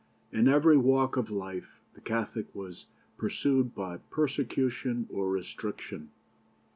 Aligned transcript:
In 0.31 0.47
every 0.47 0.77
walk 0.77 1.15
of 1.15 1.29
life 1.29 1.79
the 1.93 2.01
Catholic 2.01 2.55
was 2.55 2.87
pursued 3.19 3.75
by 3.75 3.97
persecution 4.09 5.05
or 5.13 5.29
restriction. 5.29 6.09